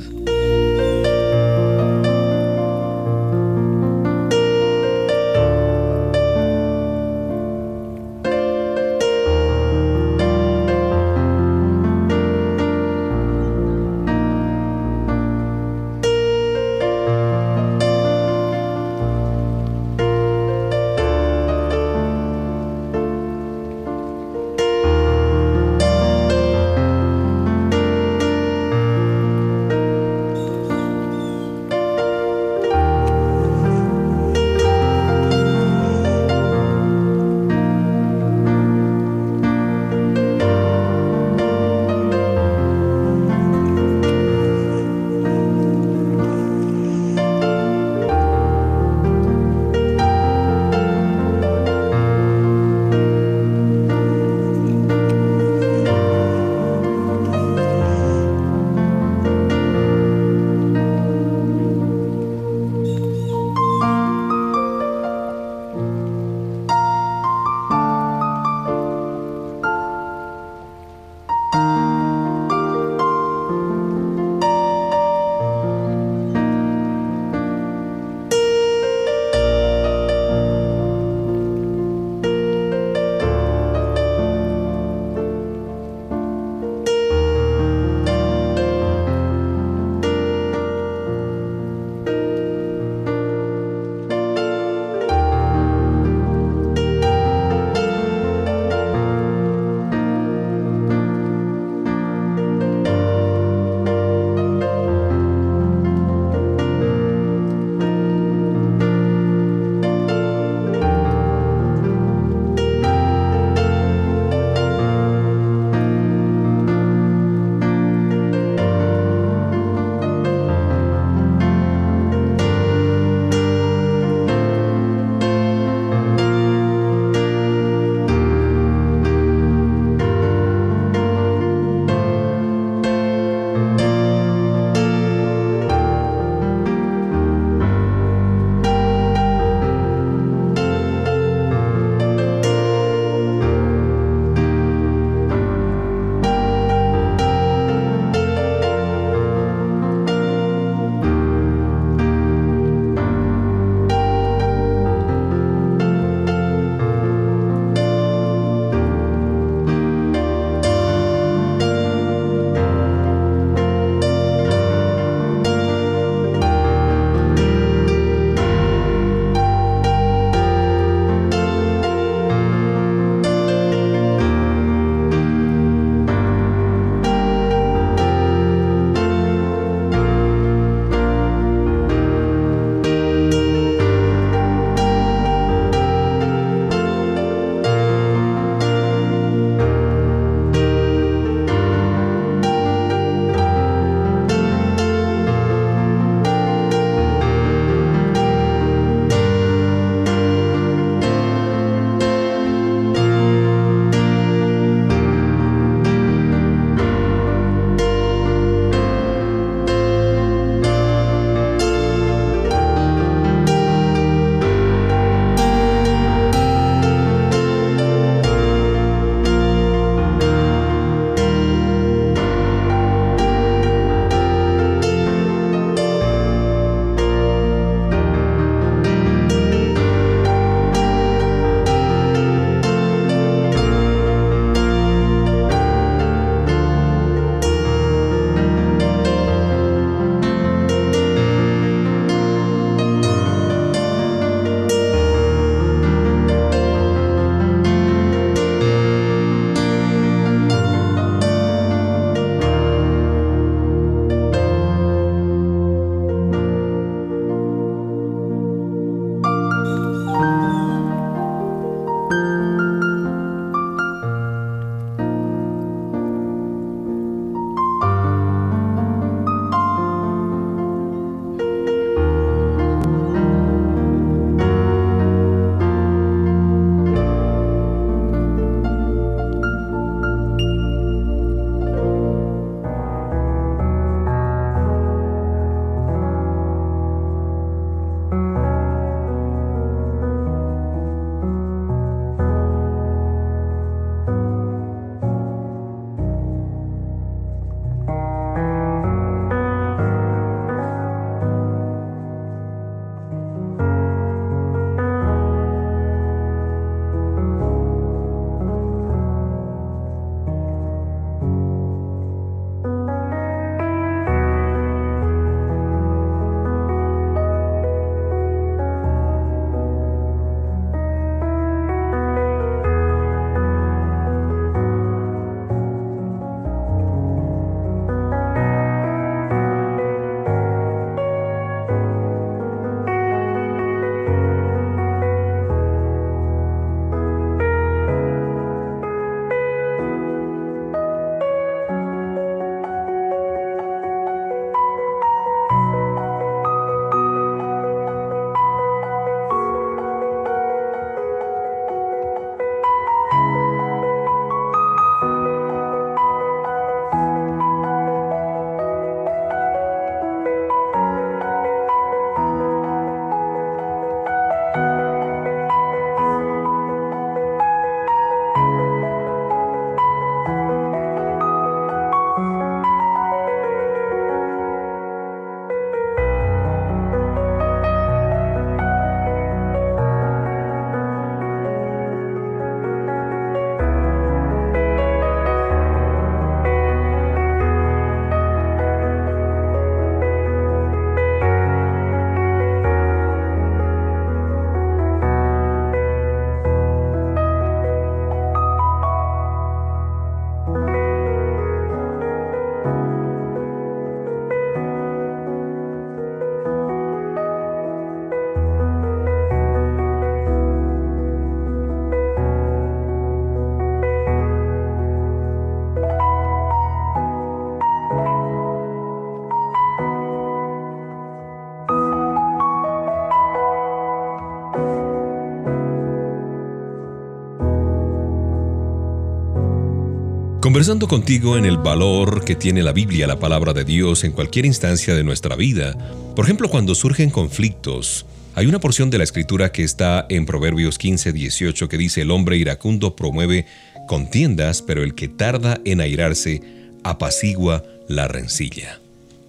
Conversando 430.54 430.88
contigo 430.88 431.36
en 431.36 431.45
el 431.45 431.58
valor 431.58 432.24
que 432.24 432.36
tiene 432.36 432.62
la 432.62 432.74
Biblia, 432.74 433.08
la 433.08 433.18
palabra 433.18 433.54
de 433.54 433.64
Dios, 433.64 434.04
en 434.04 434.12
cualquier 434.12 434.45
instancia 434.45 434.93
de 434.93 435.04
nuestra 435.04 435.36
vida. 435.36 435.76
Por 436.16 436.26
ejemplo, 436.26 436.47
cuando 436.47 436.76
surgen 436.76 437.10
conflictos, 437.10 438.06
hay 438.36 438.45
una 438.45 438.60
porción 438.60 438.91
de 438.91 438.99
la 438.99 439.04
escritura 439.04 439.51
que 439.51 439.64
está 439.64 440.06
en 440.10 440.28
Proverbios 440.28 440.78
15, 440.78 441.12
18 441.12 441.68
que 441.68 441.78
dice, 441.80 442.01
el 442.01 442.12
hombre 442.12 442.38
iracundo 442.38 442.95
promueve 442.95 443.47
contiendas, 443.88 444.62
pero 444.62 444.84
el 444.84 444.93
que 444.93 445.08
tarda 445.08 445.60
en 445.66 445.82
airarse 445.82 446.43
apacigua 446.84 447.64
la 447.88 448.08
rencilla. 448.08 448.80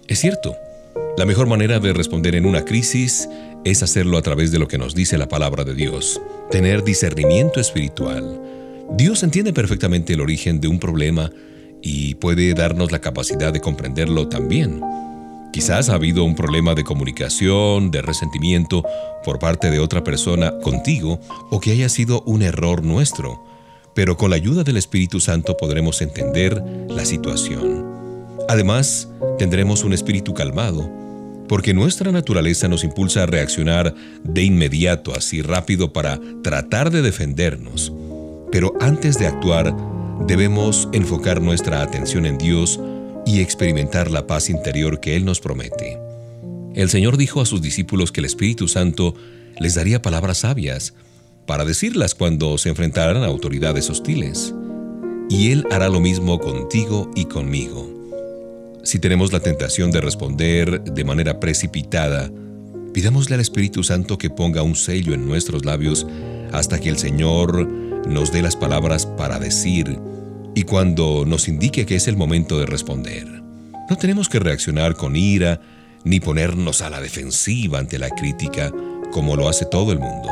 Es 0.09 0.19
cierto, 0.19 0.55
la 1.17 1.25
mejor 1.25 1.47
manera 1.47 1.81
de 1.81 1.95
responder 1.95 2.35
en 2.35 2.45
una 2.45 2.67
crisis 2.67 3.31
es 3.65 3.83
hacerlo 3.83 4.19
a 4.19 4.23
través 4.23 4.53
de 4.53 4.59
lo 4.59 4.69
que 4.69 4.77
nos 4.77 4.95
dice 4.95 5.17
la 5.17 5.31
palabra 5.31 5.65
de 5.65 5.75
Dios, 5.75 6.21
tener 6.51 6.85
discernimiento 6.85 7.61
espiritual. 7.61 8.54
Dios 8.93 9.23
entiende 9.23 9.53
perfectamente 9.53 10.13
el 10.13 10.21
origen 10.21 10.61
de 10.61 10.69
un 10.69 10.79
problema 10.79 11.31
y 11.83 12.15
puede 12.15 12.55
darnos 12.55 12.93
la 12.93 13.01
capacidad 13.01 13.53
de 13.53 13.61
comprenderlo 13.61 14.29
también. 14.29 14.81
Quizás 15.53 15.89
ha 15.89 15.95
habido 15.95 16.25
un 16.25 16.35
problema 16.35 16.75
de 16.75 16.85
comunicación, 16.85 17.91
de 17.91 18.03
resentimiento 18.03 18.85
por 19.25 19.39
parte 19.39 19.71
de 19.71 19.79
otra 19.79 20.03
persona 20.03 20.59
contigo 20.59 21.21
o 21.51 21.61
que 21.61 21.73
haya 21.73 21.89
sido 21.89 22.23
un 22.23 22.43
error 22.43 22.85
nuestro, 22.85 23.45
pero 23.95 24.17
con 24.17 24.31
la 24.31 24.37
ayuda 24.37 24.65
del 24.65 24.77
Espíritu 24.77 25.21
Santo 25.21 25.57
podremos 25.57 26.03
entender 26.03 26.63
la 26.89 27.05
situación. 27.05 27.85
Además, 28.49 29.09
tendremos 29.39 29.85
un 29.85 29.93
espíritu 29.93 30.35
calmado, 30.35 30.91
porque 31.49 31.75
nuestra 31.75 32.11
naturaleza 32.11 32.69
nos 32.69 32.85
impulsa 32.85 33.23
a 33.23 33.27
reaccionar 33.27 33.95
de 34.25 34.43
inmediato, 34.43 35.15
así 35.15 35.43
rápido, 35.43 35.93
para 35.93 36.21
tratar 36.43 36.91
de 36.91 37.03
defendernos. 37.03 37.93
Pero 38.55 38.73
antes 38.79 39.19
de 39.19 39.27
actuar, 39.27 39.75
debemos 40.29 40.89
enfocar 40.93 41.43
nuestra 41.43 41.83
atención 41.83 42.25
en 42.25 42.39
Dios 42.39 42.79
y 43.27 43.41
experimentar 43.41 44.13
la 44.13 44.29
paz 44.29 44.49
interior 44.49 45.01
que 45.01 45.17
Él 45.17 45.25
nos 45.25 45.41
promete. 45.41 45.99
El 46.73 46.89
Señor 46.89 47.17
dijo 47.17 47.41
a 47.41 47.47
sus 47.47 47.61
discípulos 47.61 48.13
que 48.13 48.21
el 48.21 48.27
Espíritu 48.27 48.69
Santo 48.69 49.17
les 49.59 49.75
daría 49.75 50.03
palabras 50.03 50.39
sabias 50.39 50.95
para 51.47 51.65
decirlas 51.65 52.15
cuando 52.15 52.57
se 52.57 52.69
enfrentaran 52.69 53.25
a 53.25 53.27
autoridades 53.27 53.91
hostiles. 53.91 54.55
Y 55.29 55.51
Él 55.51 55.67
hará 55.73 55.89
lo 55.89 55.99
mismo 55.99 56.39
contigo 56.39 57.11
y 57.17 57.25
conmigo. 57.25 57.91
Si 58.85 59.01
tenemos 59.01 59.33
la 59.33 59.41
tentación 59.41 59.91
de 59.91 60.01
responder 60.01 60.81
de 60.85 61.03
manera 61.03 61.41
precipitada, 61.41 62.31
pidámosle 62.93 63.35
al 63.35 63.41
Espíritu 63.41 63.83
Santo 63.83 64.17
que 64.17 64.31
ponga 64.31 64.63
un 64.63 64.77
sello 64.77 65.13
en 65.13 65.27
nuestros 65.27 65.65
labios 65.65 66.07
hasta 66.53 66.79
que 66.79 66.89
el 66.89 66.99
Señor 66.99 67.84
nos 68.07 68.33
dé 68.33 68.43
las 68.43 68.57
palabras 68.57 69.07
para 69.07 69.39
decir 69.39 69.99
y 70.55 70.63
cuando 70.63 71.25
nos 71.27 71.49
indique 71.49 71.87
que 71.87 71.97
es 71.97 72.09
el 72.09 72.17
momento 72.17 72.59
de 72.59 72.67
responder. 72.67 73.27
No 73.91 73.97
tenemos 73.97 74.29
que 74.29 74.39
reaccionar 74.39 74.95
con 74.95 75.17
ira 75.17 75.61
ni 76.05 76.21
ponernos 76.21 76.83
a 76.83 76.91
la 76.91 77.01
defensiva 77.01 77.79
ante 77.79 77.99
la 77.99 78.11
crítica 78.11 78.73
como 79.13 79.37
lo 79.37 79.49
hace 79.49 79.65
todo 79.65 79.93
el 79.93 79.99
mundo. 79.99 80.29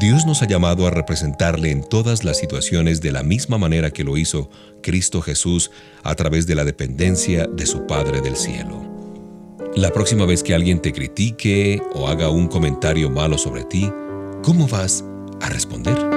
Dios 0.00 0.26
nos 0.26 0.42
ha 0.42 0.46
llamado 0.46 0.86
a 0.86 0.90
representarle 0.90 1.70
en 1.70 1.82
todas 1.82 2.24
las 2.24 2.38
situaciones 2.38 3.00
de 3.00 3.12
la 3.12 3.22
misma 3.22 3.56
manera 3.56 3.90
que 3.90 4.04
lo 4.04 4.16
hizo 4.16 4.50
Cristo 4.82 5.22
Jesús 5.22 5.70
a 6.02 6.14
través 6.16 6.46
de 6.46 6.56
la 6.56 6.64
dependencia 6.64 7.46
de 7.46 7.66
su 7.66 7.86
Padre 7.86 8.20
del 8.20 8.36
cielo. 8.36 8.84
La 9.76 9.92
próxima 9.92 10.26
vez 10.26 10.42
que 10.42 10.54
alguien 10.54 10.80
te 10.80 10.92
critique 10.92 11.80
o 11.94 12.08
haga 12.08 12.30
un 12.30 12.48
comentario 12.48 13.10
malo 13.10 13.38
sobre 13.38 13.64
ti, 13.64 13.90
¿cómo 14.42 14.66
vas 14.66 15.04
a 15.40 15.50
responder? 15.50 16.15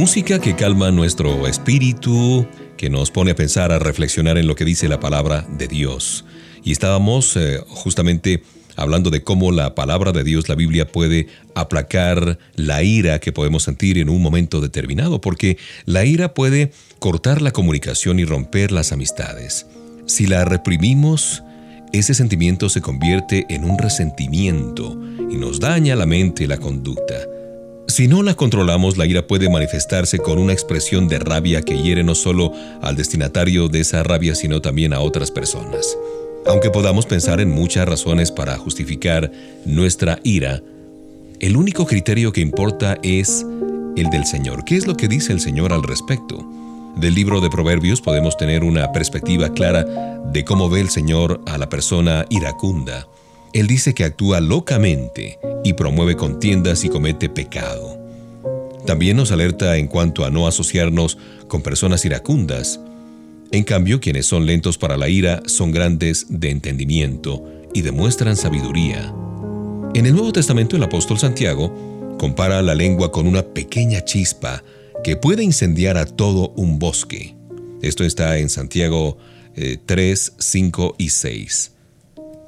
Música 0.00 0.38
que 0.38 0.56
calma 0.56 0.90
nuestro 0.90 1.46
espíritu, 1.46 2.46
que 2.78 2.88
nos 2.88 3.10
pone 3.10 3.32
a 3.32 3.34
pensar, 3.34 3.70
a 3.70 3.78
reflexionar 3.78 4.38
en 4.38 4.46
lo 4.46 4.54
que 4.54 4.64
dice 4.64 4.88
la 4.88 4.98
palabra 4.98 5.46
de 5.58 5.68
Dios. 5.68 6.24
Y 6.64 6.72
estábamos 6.72 7.36
eh, 7.36 7.60
justamente 7.68 8.42
hablando 8.76 9.10
de 9.10 9.22
cómo 9.22 9.52
la 9.52 9.74
palabra 9.74 10.12
de 10.12 10.24
Dios, 10.24 10.48
la 10.48 10.54
Biblia, 10.54 10.90
puede 10.90 11.26
aplacar 11.54 12.38
la 12.54 12.82
ira 12.82 13.18
que 13.18 13.30
podemos 13.30 13.64
sentir 13.64 13.98
en 13.98 14.08
un 14.08 14.22
momento 14.22 14.62
determinado, 14.62 15.20
porque 15.20 15.58
la 15.84 16.06
ira 16.06 16.32
puede 16.32 16.72
cortar 16.98 17.42
la 17.42 17.50
comunicación 17.50 18.18
y 18.20 18.24
romper 18.24 18.72
las 18.72 18.92
amistades. 18.92 19.66
Si 20.06 20.26
la 20.26 20.46
reprimimos, 20.46 21.42
ese 21.92 22.14
sentimiento 22.14 22.70
se 22.70 22.80
convierte 22.80 23.44
en 23.50 23.64
un 23.64 23.76
resentimiento 23.76 24.98
y 25.30 25.36
nos 25.36 25.60
daña 25.60 25.94
la 25.94 26.06
mente 26.06 26.44
y 26.44 26.46
la 26.46 26.56
conducta. 26.56 27.16
Si 27.90 28.06
no 28.06 28.22
la 28.22 28.34
controlamos, 28.34 28.96
la 28.96 29.04
ira 29.04 29.26
puede 29.26 29.50
manifestarse 29.50 30.18
con 30.20 30.38
una 30.38 30.52
expresión 30.52 31.08
de 31.08 31.18
rabia 31.18 31.60
que 31.62 31.76
hiere 31.76 32.04
no 32.04 32.14
solo 32.14 32.52
al 32.82 32.94
destinatario 32.94 33.68
de 33.68 33.80
esa 33.80 34.04
rabia, 34.04 34.36
sino 34.36 34.62
también 34.62 34.92
a 34.92 35.00
otras 35.00 35.32
personas. 35.32 35.98
Aunque 36.46 36.70
podamos 36.70 37.04
pensar 37.06 37.40
en 37.40 37.50
muchas 37.50 37.88
razones 37.88 38.30
para 38.30 38.56
justificar 38.56 39.32
nuestra 39.64 40.20
ira, 40.22 40.62
el 41.40 41.56
único 41.56 41.84
criterio 41.84 42.32
que 42.32 42.40
importa 42.40 42.96
es 43.02 43.44
el 43.96 44.08
del 44.10 44.24
Señor. 44.24 44.64
¿Qué 44.64 44.76
es 44.76 44.86
lo 44.86 44.96
que 44.96 45.08
dice 45.08 45.32
el 45.32 45.40
Señor 45.40 45.72
al 45.72 45.82
respecto? 45.82 46.48
Del 46.96 47.16
libro 47.16 47.40
de 47.40 47.50
Proverbios 47.50 48.00
podemos 48.00 48.36
tener 48.36 48.62
una 48.62 48.92
perspectiva 48.92 49.52
clara 49.52 49.84
de 50.32 50.44
cómo 50.44 50.70
ve 50.70 50.80
el 50.80 50.90
Señor 50.90 51.40
a 51.44 51.58
la 51.58 51.68
persona 51.68 52.24
iracunda. 52.30 53.08
Él 53.52 53.66
dice 53.66 53.94
que 53.94 54.04
actúa 54.04 54.40
locamente 54.40 55.38
y 55.64 55.72
promueve 55.72 56.16
contiendas 56.16 56.84
y 56.84 56.88
comete 56.88 57.28
pecado. 57.28 57.98
También 58.86 59.16
nos 59.16 59.32
alerta 59.32 59.76
en 59.76 59.88
cuanto 59.88 60.24
a 60.24 60.30
no 60.30 60.46
asociarnos 60.46 61.18
con 61.48 61.62
personas 61.62 62.04
iracundas, 62.04 62.80
en 63.52 63.64
cambio, 63.64 64.00
quienes 64.00 64.26
son 64.26 64.46
lentos 64.46 64.78
para 64.78 64.96
la 64.96 65.08
ira 65.08 65.42
son 65.46 65.72
grandes 65.72 66.26
de 66.28 66.50
entendimiento 66.50 67.44
y 67.74 67.82
demuestran 67.82 68.36
sabiduría. 68.36 69.12
En 69.94 70.06
el 70.06 70.12
Nuevo 70.12 70.32
Testamento 70.32 70.76
el 70.76 70.84
apóstol 70.84 71.18
Santiago 71.18 72.16
compara 72.16 72.62
la 72.62 72.76
lengua 72.76 73.10
con 73.10 73.26
una 73.26 73.42
pequeña 73.42 74.04
chispa 74.04 74.62
que 75.02 75.16
puede 75.16 75.42
incendiar 75.42 75.96
a 75.96 76.06
todo 76.06 76.50
un 76.50 76.78
bosque. 76.78 77.34
Esto 77.82 78.04
está 78.04 78.38
en 78.38 78.50
Santiago 78.50 79.18
3, 79.86 80.28
eh, 80.28 80.32
5 80.38 80.94
y 80.98 81.08
6. 81.08 81.72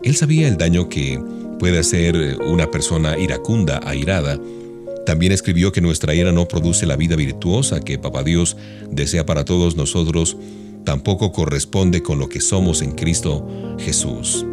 Él 0.04 0.16
sabía 0.16 0.48
el 0.48 0.56
daño 0.56 0.88
que 0.88 1.22
puede 1.58 1.78
hacer 1.78 2.38
una 2.46 2.70
persona 2.70 3.18
iracunda, 3.18 3.80
airada. 3.84 4.38
También 5.06 5.32
escribió 5.32 5.72
que 5.72 5.80
nuestra 5.80 6.14
ira 6.14 6.32
no 6.32 6.48
produce 6.48 6.86
la 6.86 6.96
vida 6.96 7.16
virtuosa 7.16 7.80
que 7.80 7.98
Papá 7.98 8.22
Dios 8.22 8.56
desea 8.90 9.26
para 9.26 9.44
todos 9.44 9.76
nosotros 9.76 10.36
tampoco 10.84 11.32
corresponde 11.32 12.02
con 12.02 12.18
lo 12.18 12.28
que 12.28 12.40
somos 12.40 12.82
en 12.82 12.92
Cristo 12.92 13.46
Jesús. 13.78 14.44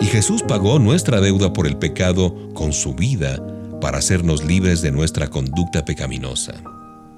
Y 0.00 0.06
Jesús 0.06 0.42
pagó 0.42 0.78
nuestra 0.78 1.20
deuda 1.20 1.52
por 1.52 1.66
el 1.66 1.76
pecado 1.76 2.52
con 2.54 2.72
su 2.72 2.94
vida 2.94 3.42
para 3.80 3.98
hacernos 3.98 4.44
libres 4.44 4.82
de 4.82 4.90
nuestra 4.90 5.28
conducta 5.28 5.84
pecaminosa. 5.84 6.54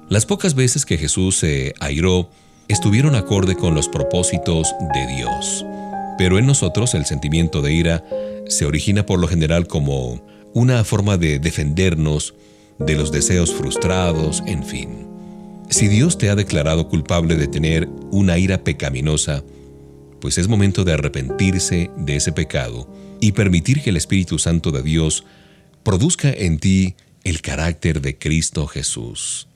Las 0.09 0.25
pocas 0.25 0.55
veces 0.55 0.85
que 0.85 0.97
Jesús 0.97 1.37
se 1.37 1.73
airó 1.79 2.29
estuvieron 2.67 3.15
acorde 3.15 3.55
con 3.55 3.75
los 3.75 3.89
propósitos 3.89 4.73
de 4.93 5.15
Dios. 5.15 5.65
Pero 6.19 6.37
en 6.37 6.45
nosotros 6.45 6.95
el 6.95 7.05
sentimiento 7.05 7.61
de 7.61 7.71
ira 7.71 8.03
se 8.45 8.65
origina 8.65 9.05
por 9.05 9.21
lo 9.21 9.27
general 9.29 9.67
como 9.67 10.21
una 10.53 10.83
forma 10.83 11.15
de 11.15 11.39
defendernos 11.39 12.35
de 12.77 12.95
los 12.95 13.13
deseos 13.13 13.53
frustrados, 13.53 14.43
en 14.45 14.65
fin. 14.65 15.07
Si 15.69 15.87
Dios 15.87 16.17
te 16.17 16.29
ha 16.29 16.35
declarado 16.35 16.89
culpable 16.89 17.37
de 17.37 17.47
tener 17.47 17.87
una 18.11 18.37
ira 18.37 18.65
pecaminosa, 18.65 19.45
pues 20.19 20.37
es 20.37 20.49
momento 20.49 20.83
de 20.83 20.91
arrepentirse 20.91 21.89
de 21.95 22.17
ese 22.17 22.33
pecado 22.33 22.93
y 23.21 23.31
permitir 23.31 23.81
que 23.81 23.91
el 23.91 23.95
Espíritu 23.95 24.39
Santo 24.39 24.71
de 24.71 24.83
Dios 24.83 25.23
produzca 25.83 26.29
en 26.29 26.59
ti 26.59 26.95
el 27.23 27.39
carácter 27.39 28.01
de 28.01 28.17
Cristo 28.17 28.67
Jesús. 28.67 29.47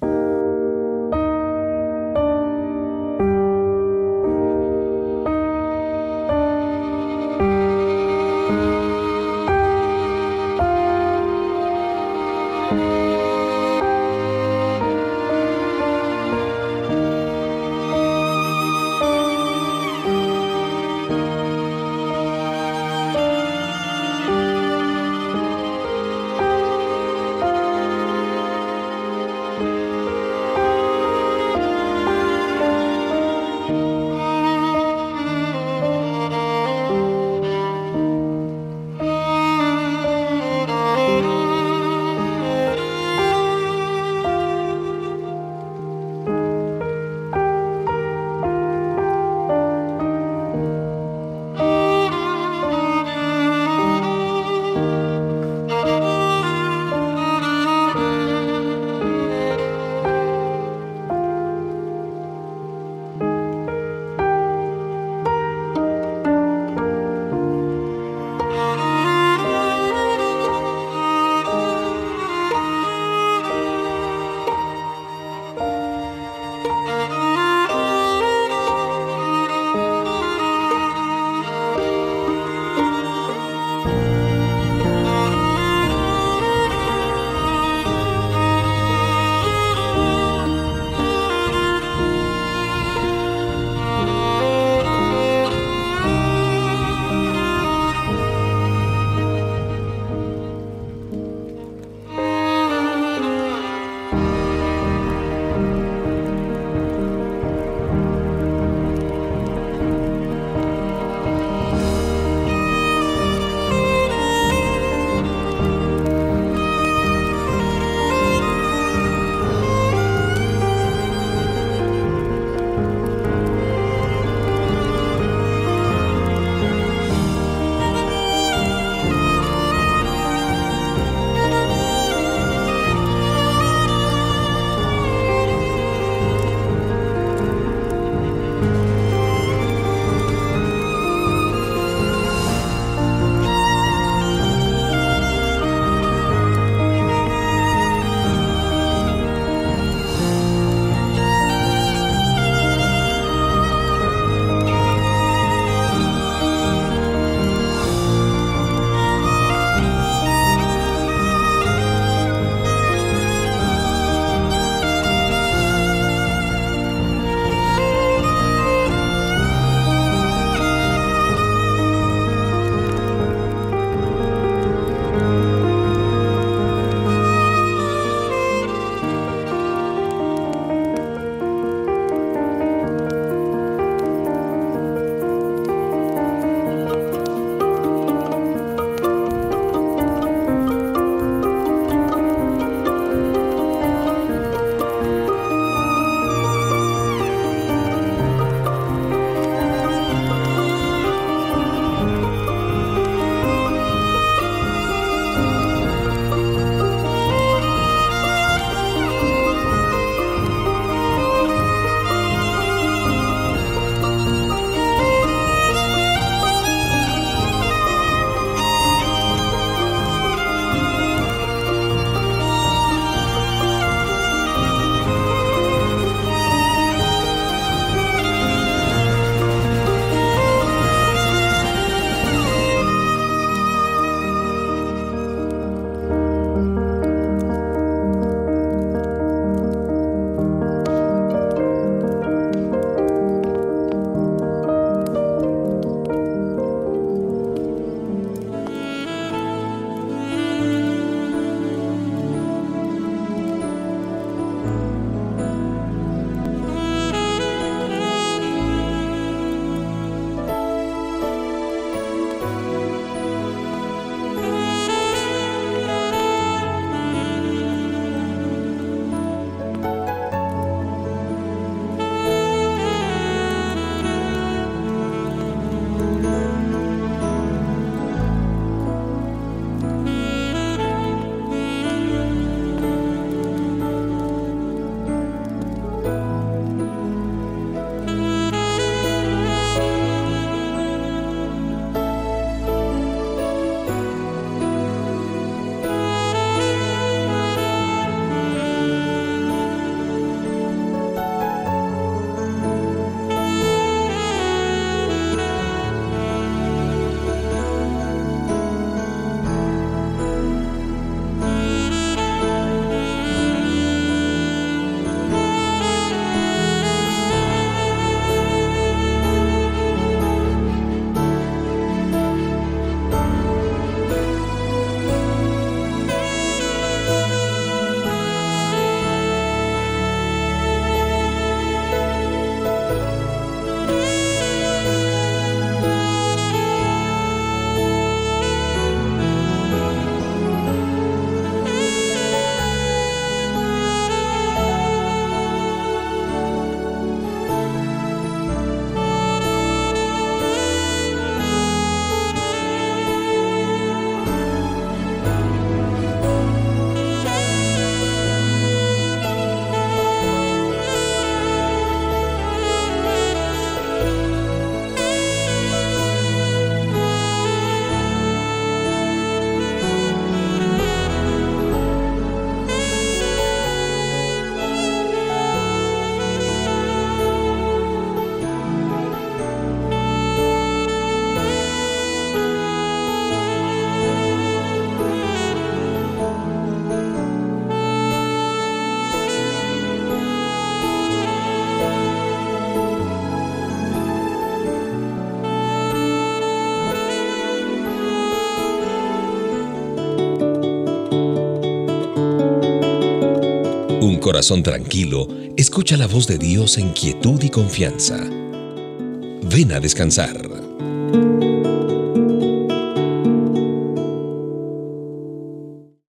Corazón 404.24 404.64
tranquilo, 404.64 405.28
escucha 405.58 405.98
la 405.98 406.08
voz 406.08 406.28
de 406.28 406.38
Dios 406.38 406.78
en 406.78 406.94
quietud 406.94 407.44
y 407.44 407.50
confianza. 407.50 408.18
Ven 408.18 409.74
a 409.74 409.82
descansar. 409.82 410.53